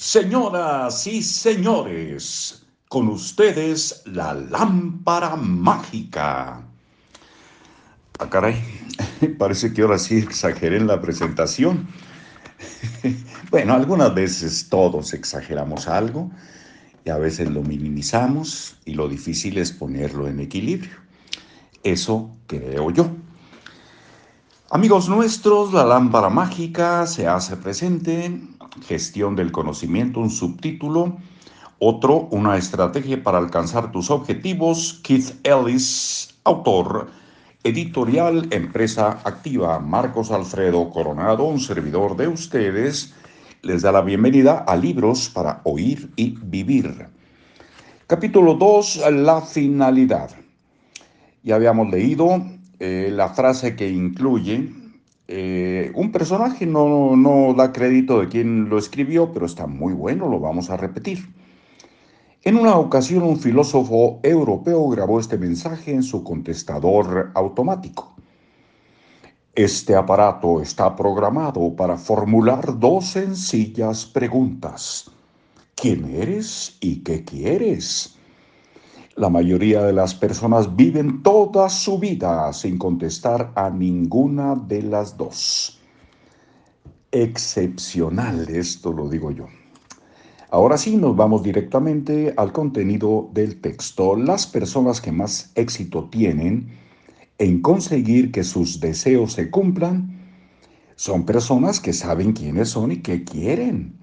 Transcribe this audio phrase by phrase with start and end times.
[0.00, 6.62] Señoras y señores, con ustedes la lámpara mágica.
[8.18, 8.56] Ah, caray,
[9.38, 11.86] parece que ahora sí exageré en la presentación.
[13.50, 16.30] Bueno, algunas veces todos exageramos algo
[17.04, 20.96] y a veces lo minimizamos y lo difícil es ponerlo en equilibrio.
[21.82, 23.10] Eso creo yo.
[24.70, 28.40] Amigos nuestros, la lámpara mágica se hace presente,
[28.86, 31.16] gestión del conocimiento, un subtítulo,
[31.78, 37.08] otro, una estrategia para alcanzar tus objetivos, Keith Ellis, autor,
[37.64, 43.14] editorial, empresa activa, Marcos Alfredo Coronado, un servidor de ustedes,
[43.62, 47.08] les da la bienvenida a Libros para Oír y Vivir.
[48.06, 50.30] Capítulo 2, la finalidad.
[51.42, 52.42] Ya habíamos leído
[52.78, 54.72] eh, la frase que incluye
[55.32, 60.28] eh, un personaje, no, no da crédito de quien lo escribió, pero está muy bueno,
[60.28, 61.32] lo vamos a repetir.
[62.42, 68.16] En una ocasión un filósofo europeo grabó este mensaje en su contestador automático.
[69.54, 75.12] Este aparato está programado para formular dos sencillas preguntas.
[75.76, 78.16] ¿Quién eres y qué quieres?
[79.16, 85.16] La mayoría de las personas viven toda su vida sin contestar a ninguna de las
[85.16, 85.80] dos.
[87.10, 89.48] Excepcional, esto lo digo yo.
[90.52, 94.14] Ahora sí, nos vamos directamente al contenido del texto.
[94.14, 96.68] Las personas que más éxito tienen
[97.38, 100.20] en conseguir que sus deseos se cumplan
[100.94, 103.98] son personas que saben quiénes son y qué quieren.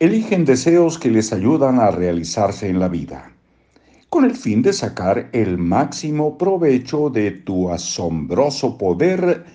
[0.00, 3.32] Eligen deseos que les ayudan a realizarse en la vida
[4.12, 9.46] con el fin de sacar el máximo provecho de tu asombroso poder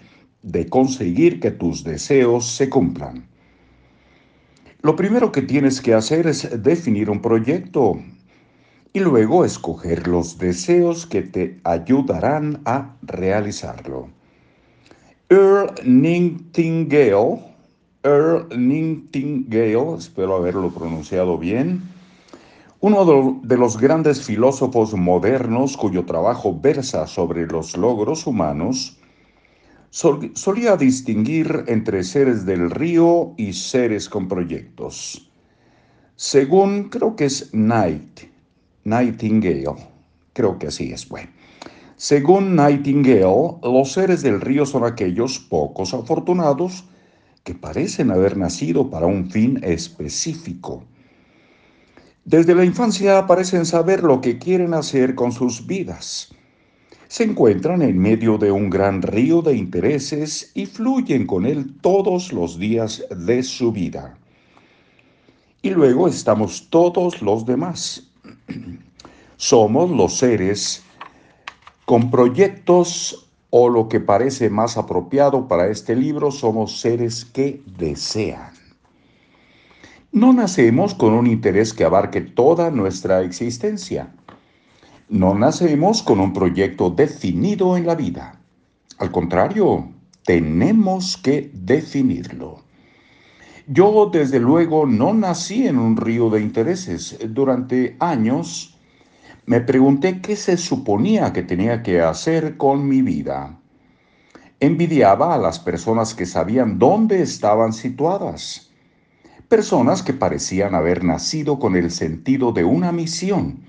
[0.41, 3.27] de conseguir que tus deseos se cumplan.
[4.81, 8.01] Lo primero que tienes que hacer es definir un proyecto
[8.93, 14.09] y luego escoger los deseos que te ayudarán a realizarlo.
[15.29, 17.43] Earl Nightingale,
[18.01, 21.95] Earl Nightingale, espero haberlo pronunciado bien,
[22.87, 28.97] uno de los grandes filósofos modernos cuyo trabajo versa sobre los logros humanos,
[29.91, 35.29] solía distinguir entre seres del río y seres con proyectos.
[36.15, 38.21] Según, creo que es Night,
[38.85, 39.83] Nightingale,
[40.31, 41.29] creo que así es, bueno.
[41.97, 46.85] Según Nightingale, los seres del río son aquellos pocos afortunados
[47.43, 50.85] que parecen haber nacido para un fin específico
[52.27, 56.35] desde la infancia parecen saber lo que quieren hacer con sus vidas.
[57.07, 62.33] Se encuentran en medio de un gran río de intereses y fluyen con él todos
[62.33, 64.17] los días de su vida.
[65.61, 68.09] Y luego estamos todos los demás.
[69.37, 70.83] Somos los seres
[71.85, 78.56] con proyectos o lo que parece más apropiado para este libro, somos seres que desean.
[80.11, 84.13] No nacemos con un interés que abarque toda nuestra existencia.
[85.09, 88.39] No nacemos con un proyecto definido en la vida.
[88.99, 89.91] Al contrario,
[90.25, 92.63] tenemos que definirlo.
[93.67, 97.17] Yo, desde luego, no nací en un río de intereses.
[97.27, 98.77] Durante años
[99.45, 103.59] me pregunté qué se suponía que tenía que hacer con mi vida.
[104.61, 108.66] Envidiaba a las personas que sabían dónde estaban situadas
[109.47, 113.63] personas que parecían haber nacido con el sentido de una misión,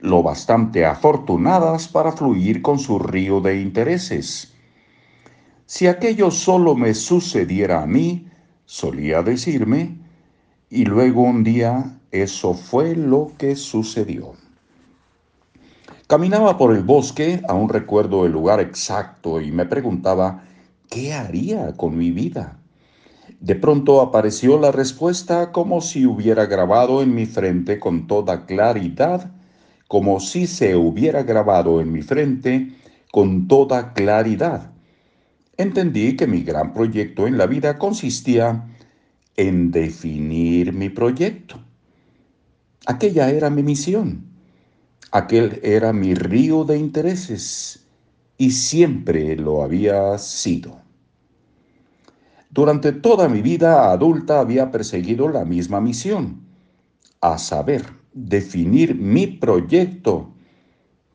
[0.00, 4.52] lo bastante afortunadas para fluir con su río de intereses.
[5.66, 8.28] Si aquello solo me sucediera a mí,
[8.64, 9.96] solía decirme,
[10.68, 14.34] y luego un día eso fue lo que sucedió.
[16.08, 20.44] Caminaba por el bosque, aún recuerdo el lugar exacto, y me preguntaba,
[20.90, 22.61] ¿qué haría con mi vida?
[23.42, 29.32] De pronto apareció la respuesta como si hubiera grabado en mi frente con toda claridad,
[29.88, 32.68] como si se hubiera grabado en mi frente
[33.10, 34.70] con toda claridad.
[35.56, 38.68] Entendí que mi gran proyecto en la vida consistía
[39.36, 41.58] en definir mi proyecto.
[42.86, 44.24] Aquella era mi misión.
[45.10, 47.88] Aquel era mi río de intereses
[48.38, 50.81] y siempre lo había sido.
[52.52, 56.42] Durante toda mi vida adulta había perseguido la misma misión,
[57.22, 60.34] a saber, definir mi proyecto,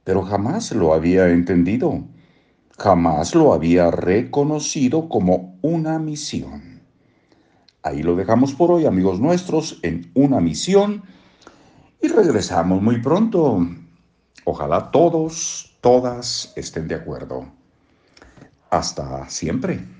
[0.04, 2.06] pero jamás lo había entendido,
[2.75, 6.81] jamás lo había reconocido como una misión.
[7.84, 11.04] Ahí lo dejamos por hoy, amigos nuestros, en una misión
[12.01, 13.63] y regresamos muy pronto.
[14.44, 17.45] Ojalá todos, todas estén de acuerdo.
[18.72, 19.96] Hasta siempre.